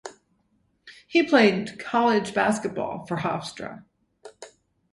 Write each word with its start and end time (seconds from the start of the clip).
He 1.07 1.21
played 1.21 1.77
college 1.77 2.33
basketball 2.33 3.05
for 3.05 3.17
Hofstra. 3.17 3.83